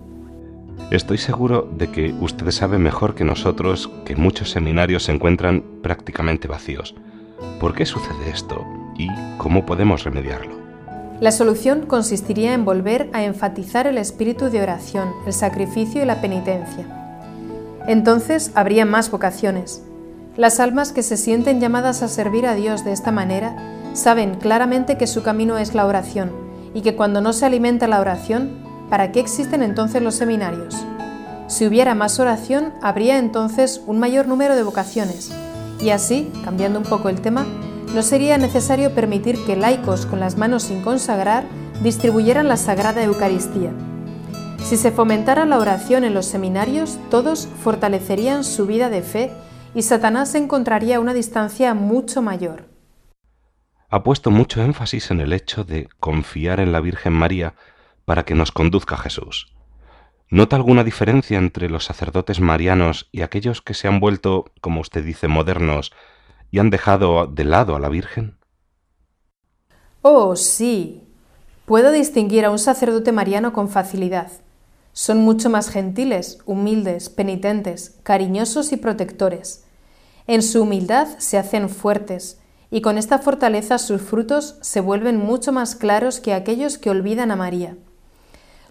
Estoy 0.90 1.18
seguro 1.18 1.68
de 1.76 1.90
que 1.90 2.14
usted 2.20 2.50
sabe 2.52 2.78
mejor 2.78 3.14
que 3.14 3.24
nosotros 3.24 3.90
que 4.04 4.14
muchos 4.14 4.50
seminarios 4.50 5.04
se 5.04 5.12
encuentran 5.12 5.64
prácticamente 5.82 6.46
vacíos. 6.46 6.94
¿Por 7.58 7.74
qué 7.74 7.84
sucede 7.86 8.30
esto 8.32 8.64
y 8.96 9.08
cómo 9.36 9.66
podemos 9.66 10.04
remediarlo? 10.04 10.54
La 11.20 11.32
solución 11.32 11.86
consistiría 11.86 12.52
en 12.52 12.64
volver 12.64 13.10
a 13.14 13.24
enfatizar 13.24 13.86
el 13.86 13.98
espíritu 13.98 14.50
de 14.50 14.62
oración, 14.62 15.08
el 15.26 15.32
sacrificio 15.32 16.02
y 16.02 16.04
la 16.04 16.20
penitencia. 16.20 16.86
Entonces 17.88 18.52
habría 18.54 18.84
más 18.84 19.10
vocaciones. 19.10 19.82
Las 20.36 20.60
almas 20.60 20.92
que 20.92 21.02
se 21.02 21.16
sienten 21.16 21.60
llamadas 21.60 22.02
a 22.02 22.08
servir 22.08 22.46
a 22.46 22.54
Dios 22.54 22.84
de 22.84 22.92
esta 22.92 23.10
manera 23.10 23.56
saben 23.94 24.34
claramente 24.34 24.98
que 24.98 25.06
su 25.06 25.22
camino 25.22 25.56
es 25.56 25.74
la 25.74 25.86
oración 25.86 26.30
y 26.74 26.82
que 26.82 26.94
cuando 26.94 27.22
no 27.22 27.32
se 27.32 27.46
alimenta 27.46 27.88
la 27.88 28.00
oración, 28.00 28.65
¿para 28.90 29.12
qué 29.12 29.20
existen 29.20 29.62
entonces 29.62 30.02
los 30.02 30.14
seminarios? 30.14 30.76
Si 31.48 31.66
hubiera 31.66 31.94
más 31.94 32.18
oración, 32.18 32.72
habría 32.82 33.18
entonces 33.18 33.82
un 33.86 33.98
mayor 33.98 34.26
número 34.26 34.56
de 34.56 34.62
vocaciones. 34.62 35.32
Y 35.80 35.90
así, 35.90 36.32
cambiando 36.44 36.78
un 36.78 36.84
poco 36.84 37.08
el 37.08 37.20
tema, 37.20 37.46
no 37.94 38.02
sería 38.02 38.36
necesario 38.36 38.94
permitir 38.94 39.44
que 39.44 39.56
laicos 39.56 40.06
con 40.06 40.18
las 40.20 40.36
manos 40.36 40.64
sin 40.64 40.82
consagrar 40.82 41.44
distribuyeran 41.82 42.48
la 42.48 42.56
Sagrada 42.56 43.02
Eucaristía. 43.02 43.72
Si 44.62 44.76
se 44.76 44.90
fomentara 44.90 45.44
la 45.44 45.58
oración 45.58 46.02
en 46.02 46.14
los 46.14 46.26
seminarios, 46.26 46.98
todos 47.10 47.46
fortalecerían 47.62 48.42
su 48.42 48.66
vida 48.66 48.90
de 48.90 49.02
fe 49.02 49.30
y 49.74 49.82
Satanás 49.82 50.34
encontraría 50.34 50.98
una 50.98 51.14
distancia 51.14 51.74
mucho 51.74 52.22
mayor. 52.22 52.64
Ha 53.88 54.02
puesto 54.02 54.32
mucho 54.32 54.62
énfasis 54.62 55.12
en 55.12 55.20
el 55.20 55.32
hecho 55.32 55.62
de 55.62 55.88
confiar 56.00 56.58
en 56.58 56.72
la 56.72 56.80
Virgen 56.80 57.12
María 57.12 57.54
para 58.06 58.24
que 58.24 58.34
nos 58.34 58.52
conduzca 58.52 58.96
Jesús. 58.96 59.52
¿Nota 60.30 60.56
alguna 60.56 60.82
diferencia 60.82 61.36
entre 61.36 61.68
los 61.68 61.84
sacerdotes 61.84 62.40
marianos 62.40 63.08
y 63.12 63.20
aquellos 63.20 63.60
que 63.60 63.74
se 63.74 63.86
han 63.86 64.00
vuelto, 64.00 64.46
como 64.62 64.80
usted 64.80 65.04
dice, 65.04 65.28
modernos 65.28 65.92
y 66.50 66.58
han 66.58 66.70
dejado 66.70 67.26
de 67.26 67.44
lado 67.44 67.76
a 67.76 67.80
la 67.80 67.90
Virgen? 67.90 68.38
Oh, 70.02 70.34
sí. 70.36 71.02
Puedo 71.64 71.92
distinguir 71.92 72.44
a 72.44 72.50
un 72.50 72.58
sacerdote 72.58 73.12
mariano 73.12 73.52
con 73.52 73.68
facilidad. 73.68 74.30
Son 74.92 75.18
mucho 75.18 75.50
más 75.50 75.68
gentiles, 75.68 76.38
humildes, 76.46 77.08
penitentes, 77.10 77.98
cariñosos 78.02 78.72
y 78.72 78.76
protectores. 78.76 79.64
En 80.26 80.42
su 80.42 80.62
humildad 80.62 81.08
se 81.18 81.38
hacen 81.38 81.68
fuertes, 81.68 82.40
y 82.70 82.80
con 82.80 82.98
esta 82.98 83.18
fortaleza 83.18 83.78
sus 83.78 84.00
frutos 84.00 84.56
se 84.60 84.80
vuelven 84.80 85.18
mucho 85.18 85.52
más 85.52 85.76
claros 85.76 86.20
que 86.20 86.34
aquellos 86.34 86.78
que 86.78 86.90
olvidan 86.90 87.30
a 87.30 87.36
María. 87.36 87.76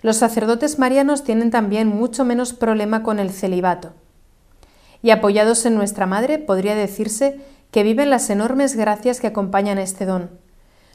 Los 0.05 0.17
sacerdotes 0.17 0.77
marianos 0.77 1.23
tienen 1.23 1.49
también 1.49 1.87
mucho 1.87 2.25
menos 2.25 2.53
problema 2.53 3.01
con 3.01 3.17
el 3.17 3.31
celibato. 3.31 3.93
Y 5.01 5.09
apoyados 5.09 5.65
en 5.65 5.73
nuestra 5.73 6.05
Madre, 6.05 6.37
podría 6.37 6.75
decirse 6.75 7.41
que 7.71 7.81
viven 7.81 8.11
las 8.11 8.29
enormes 8.29 8.75
gracias 8.75 9.19
que 9.19 9.25
acompañan 9.25 9.79
este 9.79 10.05
don. 10.05 10.29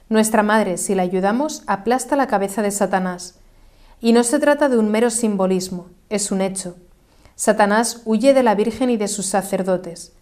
Nuestra 0.08 0.44
Madre, 0.44 0.76
si 0.76 0.94
la 0.94 1.02
ayudamos, 1.02 1.64
aplasta 1.66 2.14
la 2.14 2.28
cabeza 2.28 2.62
de 2.62 2.70
Satanás. 2.70 3.40
Y 4.00 4.12
no 4.12 4.22
se 4.22 4.38
trata 4.38 4.68
de 4.68 4.78
un 4.78 4.92
mero 4.92 5.10
simbolismo, 5.10 5.88
es 6.08 6.30
un 6.30 6.40
hecho. 6.40 6.76
Satanás 7.34 8.02
huye 8.04 8.32
de 8.32 8.44
la 8.44 8.54
Virgen 8.54 8.90
y 8.90 8.96
de 8.96 9.08
sus 9.08 9.26
sacerdotes. 9.26 10.12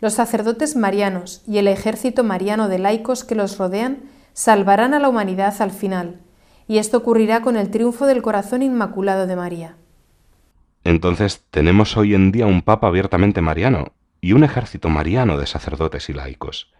Los 0.00 0.12
sacerdotes 0.12 0.76
marianos 0.76 1.40
y 1.48 1.56
el 1.56 1.66
ejército 1.66 2.24
mariano 2.24 2.68
de 2.68 2.78
laicos 2.78 3.24
que 3.24 3.36
los 3.36 3.56
rodean 3.56 4.02
salvarán 4.34 4.92
a 4.92 4.98
la 4.98 5.08
humanidad 5.08 5.54
al 5.60 5.70
final, 5.70 6.20
y 6.66 6.78
esto 6.78 6.98
ocurrirá 6.98 7.42
con 7.42 7.56
el 7.56 7.70
triunfo 7.70 8.06
del 8.06 8.22
corazón 8.22 8.62
inmaculado 8.62 9.26
de 9.26 9.36
María. 9.36 9.76
Entonces 10.84 11.44
tenemos 11.50 11.96
hoy 11.96 12.14
en 12.14 12.30
día 12.30 12.46
un 12.46 12.62
Papa 12.62 12.88
abiertamente 12.88 13.40
mariano 13.40 13.92
y 14.20 14.32
un 14.32 14.44
ejército 14.44 14.88
mariano 14.88 15.38
de 15.38 15.46
sacerdotes 15.46 16.08
y 16.08 16.12
laicos. 16.12 16.72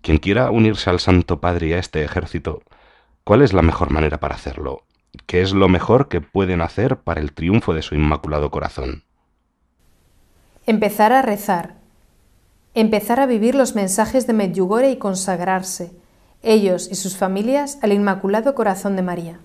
Quien 0.00 0.18
quiera 0.18 0.50
unirse 0.50 0.90
al 0.90 1.00
Santo 1.00 1.40
Padre 1.40 1.68
y 1.68 1.72
a 1.72 1.78
este 1.78 2.04
ejército, 2.04 2.62
¿cuál 3.24 3.42
es 3.42 3.52
la 3.52 3.62
mejor 3.62 3.90
manera 3.90 4.20
para 4.20 4.34
hacerlo? 4.34 4.82
¿Qué 5.26 5.42
es 5.42 5.52
lo 5.52 5.68
mejor 5.68 6.08
que 6.08 6.20
pueden 6.20 6.60
hacer 6.60 6.98
para 6.98 7.20
el 7.20 7.32
triunfo 7.32 7.74
de 7.74 7.82
su 7.82 7.94
inmaculado 7.94 8.50
corazón? 8.50 9.04
Empezar 10.66 11.12
a 11.12 11.22
rezar. 11.22 11.76
Empezar 12.74 13.20
a 13.20 13.26
vivir 13.26 13.54
los 13.54 13.74
mensajes 13.74 14.26
de 14.26 14.34
Medjugorje 14.34 14.90
y 14.90 14.96
consagrarse, 14.98 15.92
ellos 16.46 16.88
y 16.90 16.94
sus 16.94 17.16
familias 17.16 17.78
al 17.82 17.92
Inmaculado 17.92 18.54
Corazón 18.54 18.94
de 18.94 19.02
María. 19.02 19.40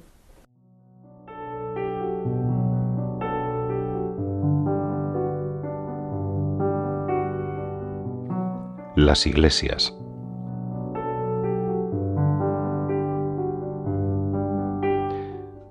Las 8.96 9.26
iglesias. 9.26 9.96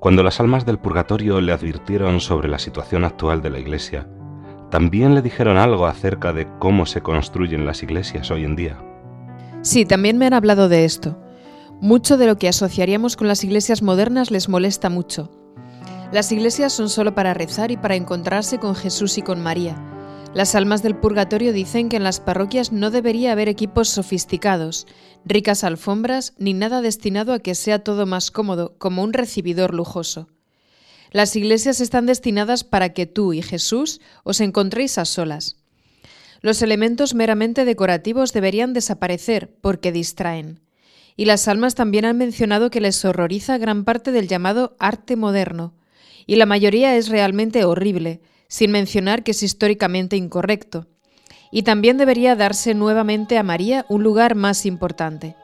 Cuando 0.00 0.24
las 0.24 0.40
almas 0.40 0.66
del 0.66 0.78
purgatorio 0.78 1.40
le 1.40 1.52
advirtieron 1.52 2.18
sobre 2.18 2.48
la 2.48 2.58
situación 2.58 3.04
actual 3.04 3.40
de 3.40 3.50
la 3.50 3.60
iglesia, 3.60 4.08
también 4.70 5.14
le 5.14 5.22
dijeron 5.22 5.58
algo 5.58 5.86
acerca 5.86 6.32
de 6.32 6.48
cómo 6.58 6.86
se 6.86 7.02
construyen 7.02 7.66
las 7.66 7.84
iglesias 7.84 8.32
hoy 8.32 8.44
en 8.44 8.56
día. 8.56 8.89
Sí, 9.62 9.84
también 9.84 10.16
me 10.16 10.26
han 10.26 10.32
hablado 10.32 10.68
de 10.70 10.86
esto. 10.86 11.18
Mucho 11.80 12.16
de 12.16 12.26
lo 12.26 12.38
que 12.38 12.48
asociaríamos 12.48 13.16
con 13.16 13.28
las 13.28 13.44
iglesias 13.44 13.82
modernas 13.82 14.30
les 14.30 14.48
molesta 14.48 14.88
mucho. 14.88 15.30
Las 16.12 16.32
iglesias 16.32 16.72
son 16.72 16.88
solo 16.88 17.14
para 17.14 17.34
rezar 17.34 17.70
y 17.70 17.76
para 17.76 17.94
encontrarse 17.94 18.58
con 18.58 18.74
Jesús 18.74 19.18
y 19.18 19.22
con 19.22 19.40
María. 19.42 19.76
Las 20.32 20.54
almas 20.54 20.82
del 20.82 20.96
purgatorio 20.96 21.52
dicen 21.52 21.88
que 21.88 21.96
en 21.96 22.04
las 22.04 22.20
parroquias 22.20 22.72
no 22.72 22.90
debería 22.90 23.32
haber 23.32 23.48
equipos 23.48 23.88
sofisticados, 23.88 24.86
ricas 25.24 25.62
alfombras, 25.62 26.34
ni 26.38 26.54
nada 26.54 26.80
destinado 26.80 27.32
a 27.32 27.40
que 27.40 27.54
sea 27.54 27.84
todo 27.84 28.06
más 28.06 28.30
cómodo, 28.30 28.76
como 28.78 29.02
un 29.02 29.12
recibidor 29.12 29.74
lujoso. 29.74 30.28
Las 31.10 31.36
iglesias 31.36 31.80
están 31.80 32.06
destinadas 32.06 32.64
para 32.64 32.94
que 32.94 33.06
tú 33.06 33.32
y 33.32 33.42
Jesús 33.42 34.00
os 34.24 34.40
encontréis 34.40 34.96
a 34.98 35.04
solas. 35.04 35.59
Los 36.42 36.62
elementos 36.62 37.14
meramente 37.14 37.66
decorativos 37.66 38.32
deberían 38.32 38.72
desaparecer 38.72 39.50
porque 39.60 39.92
distraen. 39.92 40.60
Y 41.16 41.26
las 41.26 41.48
almas 41.48 41.74
también 41.74 42.06
han 42.06 42.16
mencionado 42.16 42.70
que 42.70 42.80
les 42.80 43.04
horroriza 43.04 43.58
gran 43.58 43.84
parte 43.84 44.10
del 44.10 44.26
llamado 44.26 44.74
arte 44.78 45.16
moderno, 45.16 45.74
y 46.26 46.36
la 46.36 46.46
mayoría 46.46 46.96
es 46.96 47.08
realmente 47.08 47.64
horrible, 47.64 48.20
sin 48.48 48.70
mencionar 48.70 49.22
que 49.22 49.32
es 49.32 49.42
históricamente 49.42 50.16
incorrecto. 50.16 50.86
Y 51.50 51.62
también 51.62 51.98
debería 51.98 52.36
darse 52.36 52.74
nuevamente 52.74 53.36
a 53.36 53.42
María 53.42 53.84
un 53.88 54.02
lugar 54.02 54.34
más 54.34 54.64
importante. 54.64 55.36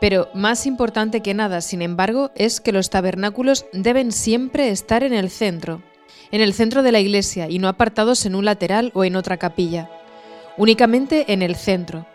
Pero 0.00 0.28
más 0.32 0.66
importante 0.66 1.20
que 1.20 1.34
nada, 1.34 1.60
sin 1.60 1.82
embargo, 1.82 2.30
es 2.34 2.60
que 2.60 2.72
los 2.72 2.88
tabernáculos 2.88 3.66
deben 3.72 4.10
siempre 4.12 4.70
estar 4.70 5.02
en 5.02 5.12
el 5.12 5.28
centro, 5.28 5.82
en 6.30 6.40
el 6.40 6.54
centro 6.54 6.82
de 6.82 6.92
la 6.92 7.00
iglesia 7.00 7.50
y 7.50 7.58
no 7.58 7.68
apartados 7.68 8.24
en 8.24 8.34
un 8.34 8.44
lateral 8.44 8.90
o 8.94 9.04
en 9.04 9.16
otra 9.16 9.36
capilla 9.36 9.90
únicamente 10.56 11.32
en 11.32 11.42
el 11.42 11.56
centro. 11.56 12.06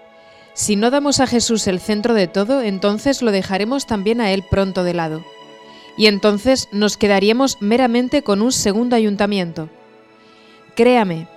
Si 0.54 0.76
no 0.76 0.92
damos 0.92 1.20
a 1.20 1.28
Jesús 1.28 1.68
el 1.68 1.80
centro 1.80 2.14
de 2.14 2.28
todo, 2.28 2.62
entonces 2.62 3.22
lo 3.22 3.32
dejaremos 3.32 3.86
también 3.86 4.20
a 4.22 4.32
Él 4.32 4.44
pronto 4.50 4.84
de 4.84 4.94
lado. 4.94 5.24
Y 5.98 6.08
entonces 6.08 6.68
nos 6.72 6.98
quedaríamos 6.98 7.62
meramente 7.62 8.24
con 8.24 8.42
un 8.42 8.52
segundo 8.52 8.96
ayuntamiento. 8.96 9.70
Créame, 10.76 11.28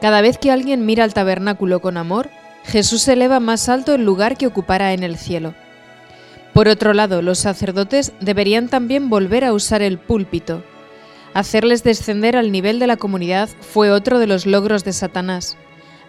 Cada 0.00 0.20
vez 0.20 0.38
que 0.38 0.52
alguien 0.52 0.86
mira 0.86 1.02
al 1.02 1.14
tabernáculo 1.14 1.80
con 1.80 1.96
amor, 1.96 2.30
Jesús 2.64 3.08
eleva 3.08 3.40
más 3.40 3.68
alto 3.68 3.94
el 3.94 4.04
lugar 4.04 4.36
que 4.36 4.46
ocupará 4.46 4.92
en 4.92 5.02
el 5.02 5.16
cielo. 5.16 5.54
Por 6.52 6.68
otro 6.68 6.94
lado, 6.94 7.22
los 7.22 7.38
sacerdotes 7.38 8.12
deberían 8.20 8.68
también 8.68 9.08
volver 9.10 9.44
a 9.44 9.52
usar 9.52 9.82
el 9.82 9.98
púlpito. 9.98 10.62
Hacerles 11.34 11.84
descender 11.84 12.36
al 12.36 12.52
nivel 12.52 12.78
de 12.78 12.86
la 12.86 12.96
comunidad 12.96 13.48
fue 13.60 13.90
otro 13.90 14.18
de 14.18 14.26
los 14.26 14.46
logros 14.46 14.84
de 14.84 14.92
Satanás. 14.92 15.56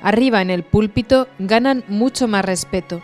Arriba 0.01 0.41
en 0.41 0.49
el 0.49 0.63
púlpito 0.63 1.27
ganan 1.39 1.83
mucho 1.87 2.27
más 2.27 2.45
respeto. 2.45 3.01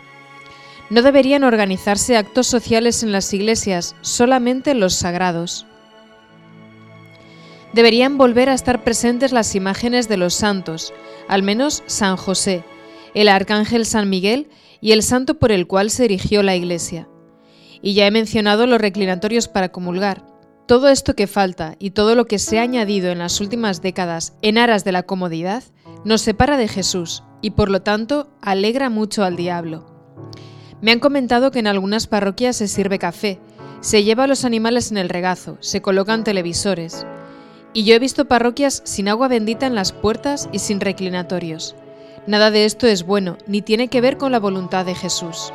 No 0.88 1.02
deberían 1.02 1.44
organizarse 1.44 2.16
actos 2.16 2.46
sociales 2.46 3.02
en 3.02 3.12
las 3.12 3.32
iglesias, 3.34 3.96
solamente 4.02 4.74
los 4.74 4.94
sagrados. 4.94 5.66
Deberían 7.72 8.16
volver 8.16 8.48
a 8.48 8.54
estar 8.54 8.84
presentes 8.84 9.32
las 9.32 9.54
imágenes 9.54 10.08
de 10.08 10.16
los 10.16 10.34
santos, 10.34 10.94
al 11.28 11.42
menos 11.42 11.82
San 11.86 12.16
José, 12.16 12.64
el 13.14 13.28
arcángel 13.28 13.84
San 13.84 14.08
Miguel 14.08 14.48
y 14.80 14.92
el 14.92 15.02
santo 15.02 15.38
por 15.38 15.52
el 15.52 15.66
cual 15.66 15.90
se 15.90 16.04
erigió 16.04 16.42
la 16.42 16.54
iglesia. 16.54 17.08
Y 17.82 17.94
ya 17.94 18.06
he 18.06 18.10
mencionado 18.10 18.66
los 18.66 18.80
reclinatorios 18.80 19.48
para 19.48 19.70
comulgar. 19.70 20.24
Todo 20.66 20.88
esto 20.88 21.14
que 21.14 21.26
falta 21.26 21.76
y 21.78 21.90
todo 21.90 22.14
lo 22.14 22.26
que 22.26 22.38
se 22.38 22.58
ha 22.58 22.62
añadido 22.62 23.10
en 23.10 23.18
las 23.18 23.40
últimas 23.40 23.82
décadas 23.82 24.34
en 24.42 24.58
aras 24.58 24.84
de 24.84 24.92
la 24.92 25.02
comodidad 25.02 25.62
nos 26.06 26.20
separa 26.20 26.56
de 26.56 26.68
Jesús 26.68 27.24
y 27.42 27.50
por 27.50 27.68
lo 27.68 27.82
tanto 27.82 28.28
alegra 28.40 28.90
mucho 28.90 29.24
al 29.24 29.34
diablo. 29.34 29.84
Me 30.80 30.92
han 30.92 31.00
comentado 31.00 31.50
que 31.50 31.58
en 31.58 31.66
algunas 31.66 32.06
parroquias 32.06 32.54
se 32.54 32.68
sirve 32.68 33.00
café, 33.00 33.40
se 33.80 34.04
lleva 34.04 34.22
a 34.22 34.26
los 34.28 34.44
animales 34.44 34.92
en 34.92 34.98
el 34.98 35.08
regazo, 35.08 35.58
se 35.58 35.82
colocan 35.82 36.22
televisores. 36.22 37.04
Y 37.72 37.82
yo 37.82 37.96
he 37.96 37.98
visto 37.98 38.26
parroquias 38.26 38.82
sin 38.84 39.08
agua 39.08 39.26
bendita 39.26 39.66
en 39.66 39.74
las 39.74 39.90
puertas 39.90 40.48
y 40.52 40.60
sin 40.60 40.78
reclinatorios. 40.78 41.74
Nada 42.28 42.52
de 42.52 42.66
esto 42.66 42.86
es 42.86 43.04
bueno, 43.04 43.36
ni 43.48 43.60
tiene 43.60 43.88
que 43.88 44.00
ver 44.00 44.16
con 44.16 44.30
la 44.30 44.38
voluntad 44.38 44.86
de 44.86 44.94
Jesús. 44.94 45.52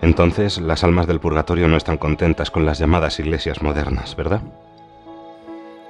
Entonces 0.00 0.58
las 0.58 0.84
almas 0.84 1.06
del 1.06 1.20
purgatorio 1.20 1.68
no 1.68 1.76
están 1.76 1.98
contentas 1.98 2.50
con 2.50 2.64
las 2.64 2.78
llamadas 2.78 3.18
iglesias 3.18 3.60
modernas, 3.60 4.16
¿verdad? 4.16 4.40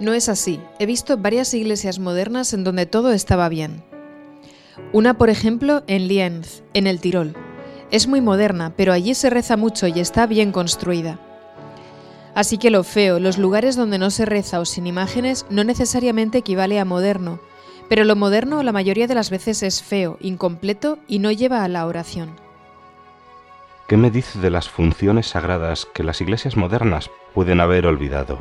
No 0.02 0.14
es 0.14 0.28
así. 0.28 0.60
He 0.80 0.86
visto 0.86 1.16
varias 1.16 1.54
iglesias 1.54 2.00
modernas 2.00 2.52
en 2.54 2.64
donde 2.64 2.86
todo 2.86 3.12
estaba 3.12 3.48
bien. 3.48 3.84
Una, 4.92 5.16
por 5.16 5.30
ejemplo, 5.30 5.84
en 5.86 6.08
Lienz, 6.08 6.64
en 6.74 6.88
el 6.88 6.98
Tirol. 7.00 7.36
Es 7.92 8.08
muy 8.08 8.20
moderna, 8.20 8.72
pero 8.76 8.92
allí 8.92 9.14
se 9.14 9.30
reza 9.30 9.56
mucho 9.56 9.86
y 9.86 10.00
está 10.00 10.26
bien 10.26 10.50
construida. 10.50 11.20
Así 12.34 12.58
que 12.58 12.72
lo 12.72 12.82
feo, 12.82 13.20
los 13.20 13.38
lugares 13.38 13.76
donde 13.76 13.98
no 13.98 14.10
se 14.10 14.24
reza 14.24 14.58
o 14.58 14.64
sin 14.64 14.88
imágenes, 14.88 15.46
no 15.50 15.62
necesariamente 15.62 16.38
equivale 16.38 16.80
a 16.80 16.84
moderno, 16.84 17.38
pero 17.88 18.02
lo 18.02 18.16
moderno 18.16 18.64
la 18.64 18.72
mayoría 18.72 19.06
de 19.06 19.14
las 19.14 19.30
veces 19.30 19.62
es 19.62 19.84
feo, 19.84 20.16
incompleto 20.20 20.98
y 21.06 21.20
no 21.20 21.30
lleva 21.30 21.62
a 21.62 21.68
la 21.68 21.86
oración. 21.86 22.34
¿Qué 23.86 23.96
me 23.96 24.10
dice 24.10 24.40
de 24.40 24.50
las 24.50 24.68
funciones 24.68 25.28
sagradas 25.28 25.86
que 25.94 26.02
las 26.02 26.20
iglesias 26.20 26.56
modernas 26.56 27.08
pueden 27.34 27.60
haber 27.60 27.86
olvidado? 27.86 28.40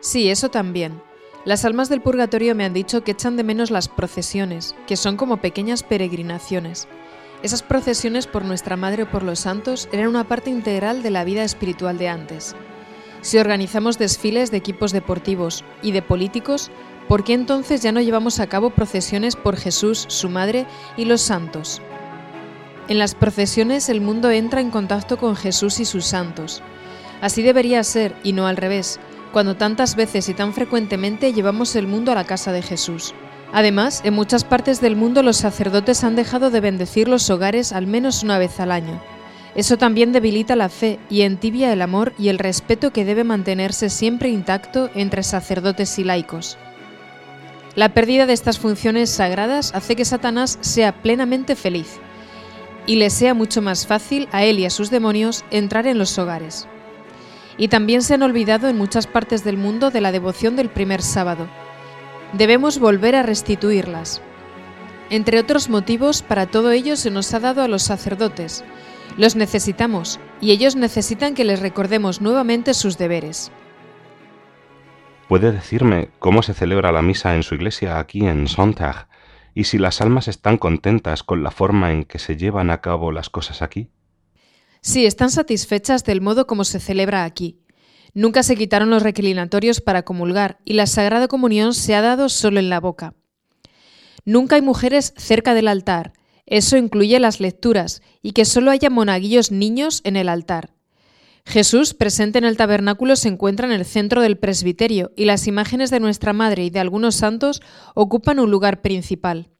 Sí, 0.00 0.30
eso 0.30 0.50
también. 0.50 1.02
Las 1.44 1.64
almas 1.64 1.88
del 1.88 2.00
purgatorio 2.00 2.54
me 2.54 2.64
han 2.64 2.74
dicho 2.74 3.02
que 3.02 3.12
echan 3.12 3.36
de 3.36 3.44
menos 3.44 3.70
las 3.70 3.88
procesiones, 3.88 4.74
que 4.86 4.96
son 4.96 5.16
como 5.16 5.38
pequeñas 5.38 5.82
peregrinaciones. 5.82 6.88
Esas 7.42 7.62
procesiones 7.62 8.26
por 8.26 8.44
nuestra 8.44 8.76
Madre 8.76 9.04
o 9.04 9.10
por 9.10 9.22
los 9.22 9.40
santos 9.40 9.88
eran 9.92 10.08
una 10.08 10.24
parte 10.24 10.50
integral 10.50 11.02
de 11.02 11.10
la 11.10 11.24
vida 11.24 11.42
espiritual 11.42 11.96
de 11.96 12.08
antes. 12.08 12.54
Si 13.22 13.38
organizamos 13.38 13.98
desfiles 13.98 14.50
de 14.50 14.58
equipos 14.58 14.92
deportivos 14.92 15.64
y 15.82 15.92
de 15.92 16.02
políticos, 16.02 16.70
¿por 17.08 17.24
qué 17.24 17.34
entonces 17.34 17.82
ya 17.82 17.92
no 17.92 18.00
llevamos 18.00 18.40
a 18.40 18.46
cabo 18.46 18.70
procesiones 18.70 19.36
por 19.36 19.56
Jesús, 19.56 20.04
su 20.08 20.28
Madre 20.28 20.66
y 20.96 21.06
los 21.06 21.20
santos? 21.22 21.80
En 22.88 22.98
las 22.98 23.14
procesiones 23.14 23.88
el 23.88 24.00
mundo 24.00 24.30
entra 24.30 24.60
en 24.60 24.70
contacto 24.70 25.16
con 25.16 25.36
Jesús 25.36 25.80
y 25.80 25.84
sus 25.84 26.06
santos. 26.06 26.62
Así 27.20 27.42
debería 27.42 27.84
ser, 27.84 28.16
y 28.22 28.32
no 28.32 28.46
al 28.46 28.56
revés, 28.56 28.98
cuando 29.32 29.56
tantas 29.56 29.96
veces 29.96 30.28
y 30.28 30.34
tan 30.34 30.52
frecuentemente 30.52 31.32
llevamos 31.32 31.76
el 31.76 31.86
mundo 31.86 32.12
a 32.12 32.14
la 32.14 32.24
casa 32.24 32.52
de 32.52 32.62
Jesús. 32.62 33.14
Además, 33.52 34.00
en 34.04 34.14
muchas 34.14 34.44
partes 34.44 34.80
del 34.80 34.96
mundo 34.96 35.22
los 35.22 35.36
sacerdotes 35.36 36.04
han 36.04 36.16
dejado 36.16 36.50
de 36.50 36.60
bendecir 36.60 37.08
los 37.08 37.28
hogares 37.30 37.72
al 37.72 37.86
menos 37.86 38.22
una 38.22 38.38
vez 38.38 38.60
al 38.60 38.70
año. 38.70 39.00
Eso 39.54 39.76
también 39.76 40.12
debilita 40.12 40.54
la 40.54 40.68
fe 40.68 41.00
y 41.08 41.22
entibia 41.22 41.72
el 41.72 41.82
amor 41.82 42.12
y 42.18 42.28
el 42.28 42.38
respeto 42.38 42.92
que 42.92 43.04
debe 43.04 43.24
mantenerse 43.24 43.90
siempre 43.90 44.28
intacto 44.28 44.90
entre 44.94 45.24
sacerdotes 45.24 45.98
y 45.98 46.04
laicos. 46.04 46.56
La 47.74 47.88
pérdida 47.88 48.26
de 48.26 48.32
estas 48.32 48.58
funciones 48.58 49.10
sagradas 49.10 49.72
hace 49.74 49.96
que 49.96 50.04
Satanás 50.04 50.58
sea 50.60 51.02
plenamente 51.02 51.56
feliz 51.56 51.98
y 52.86 52.96
le 52.96 53.10
sea 53.10 53.34
mucho 53.34 53.62
más 53.62 53.86
fácil 53.86 54.28
a 54.32 54.44
él 54.44 54.58
y 54.58 54.66
a 54.66 54.70
sus 54.70 54.90
demonios 54.90 55.44
entrar 55.50 55.86
en 55.86 55.98
los 55.98 56.18
hogares. 56.18 56.68
Y 57.56 57.68
también 57.68 58.02
se 58.02 58.14
han 58.14 58.22
olvidado 58.22 58.68
en 58.68 58.76
muchas 58.78 59.06
partes 59.06 59.44
del 59.44 59.56
mundo 59.56 59.90
de 59.90 60.00
la 60.00 60.12
devoción 60.12 60.56
del 60.56 60.70
primer 60.70 61.02
sábado, 61.02 61.48
debemos 62.32 62.78
volver 62.78 63.14
a 63.14 63.22
restituirlas. 63.22 64.22
Entre 65.10 65.40
otros 65.40 65.68
motivos, 65.68 66.22
para 66.22 66.46
todo 66.46 66.70
ello 66.70 66.96
se 66.96 67.10
nos 67.10 67.34
ha 67.34 67.40
dado 67.40 67.62
a 67.62 67.68
los 67.68 67.82
sacerdotes. 67.82 68.64
Los 69.16 69.34
necesitamos 69.34 70.20
y 70.40 70.52
ellos 70.52 70.76
necesitan 70.76 71.34
que 71.34 71.44
les 71.44 71.60
recordemos 71.60 72.20
nuevamente 72.20 72.74
sus 72.74 72.96
deberes. 72.96 73.50
¿Puede 75.28 75.52
decirme 75.52 76.10
cómo 76.18 76.42
se 76.42 76.54
celebra 76.54 76.92
la 76.92 77.02
misa 77.02 77.34
en 77.34 77.42
su 77.42 77.54
iglesia 77.54 77.98
aquí 77.98 78.26
en 78.26 78.46
Sonntag 78.46 79.08
y 79.52 79.64
si 79.64 79.78
las 79.78 80.00
almas 80.00 80.28
están 80.28 80.58
contentas 80.58 81.22
con 81.22 81.42
la 81.42 81.50
forma 81.50 81.92
en 81.92 82.04
que 82.04 82.18
se 82.18 82.36
llevan 82.36 82.70
a 82.70 82.80
cabo 82.80 83.10
las 83.12 83.30
cosas 83.30 83.62
aquí? 83.62 83.88
Sí, 84.80 85.06
están 85.06 85.30
satisfechas 85.30 86.04
del 86.04 86.20
modo 86.20 86.46
como 86.46 86.64
se 86.64 86.80
celebra 86.80 87.24
aquí. 87.24 87.60
Nunca 88.14 88.42
se 88.42 88.56
quitaron 88.56 88.90
los 88.90 89.02
reclinatorios 89.02 89.80
para 89.80 90.02
comulgar 90.02 90.58
y 90.64 90.72
la 90.72 90.86
Sagrada 90.86 91.28
Comunión 91.28 91.74
se 91.74 91.94
ha 91.94 92.00
dado 92.00 92.28
solo 92.28 92.58
en 92.58 92.70
la 92.70 92.80
boca. 92.80 93.14
Nunca 94.24 94.56
hay 94.56 94.62
mujeres 94.62 95.14
cerca 95.16 95.54
del 95.54 95.68
altar, 95.68 96.12
eso 96.50 96.76
incluye 96.76 97.20
las 97.20 97.38
lecturas 97.40 98.02
y 98.22 98.32
que 98.32 98.44
solo 98.44 98.72
haya 98.72 98.90
monaguillos 98.90 99.52
niños 99.52 100.00
en 100.04 100.16
el 100.16 100.28
altar. 100.28 100.74
Jesús, 101.46 101.94
presente 101.94 102.38
en 102.38 102.44
el 102.44 102.56
tabernáculo, 102.56 103.16
se 103.16 103.28
encuentra 103.28 103.66
en 103.66 103.72
el 103.72 103.86
centro 103.86 104.20
del 104.20 104.36
presbiterio 104.36 105.12
y 105.16 105.24
las 105.24 105.46
imágenes 105.46 105.90
de 105.90 106.00
nuestra 106.00 106.32
Madre 106.32 106.64
y 106.64 106.70
de 106.70 106.80
algunos 106.80 107.14
santos 107.14 107.62
ocupan 107.94 108.40
un 108.40 108.50
lugar 108.50 108.82
principal. 108.82 109.50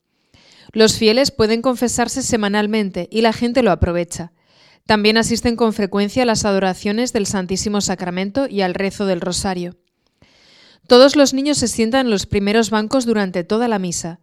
Los 0.72 0.96
fieles 0.96 1.30
pueden 1.30 1.62
confesarse 1.62 2.22
semanalmente 2.22 3.08
y 3.10 3.22
la 3.22 3.32
gente 3.32 3.62
lo 3.62 3.70
aprovecha. 3.70 4.32
También 4.86 5.16
asisten 5.16 5.56
con 5.56 5.72
frecuencia 5.72 6.24
a 6.24 6.26
las 6.26 6.44
adoraciones 6.44 7.12
del 7.12 7.26
Santísimo 7.26 7.80
Sacramento 7.80 8.46
y 8.48 8.62
al 8.62 8.74
rezo 8.74 9.06
del 9.06 9.20
Rosario. 9.20 9.76
Todos 10.86 11.14
los 11.14 11.34
niños 11.34 11.58
se 11.58 11.68
sientan 11.68 12.06
en 12.06 12.10
los 12.10 12.26
primeros 12.26 12.70
bancos 12.70 13.06
durante 13.06 13.44
toda 13.44 13.68
la 13.68 13.78
misa. 13.78 14.18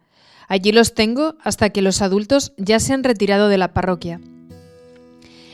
Allí 0.48 0.72
los 0.72 0.94
tengo 0.94 1.36
hasta 1.42 1.70
que 1.70 1.82
los 1.82 2.02
adultos 2.02 2.52
ya 2.58 2.80
se 2.80 2.92
han 2.92 3.04
retirado 3.04 3.48
de 3.48 3.58
la 3.58 3.72
parroquia. 3.72 4.20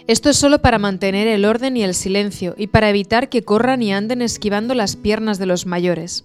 Esto 0.06 0.28
es 0.28 0.36
solo 0.36 0.60
para 0.60 0.78
mantener 0.78 1.28
el 1.28 1.44
orden 1.44 1.76
y 1.76 1.82
el 1.82 1.94
silencio 1.94 2.54
y 2.58 2.66
para 2.66 2.90
evitar 2.90 3.28
que 3.28 3.42
corran 3.42 3.80
y 3.82 3.92
anden 3.92 4.20
esquivando 4.22 4.74
las 4.74 4.96
piernas 4.96 5.38
de 5.38 5.46
los 5.46 5.66
mayores. 5.66 6.24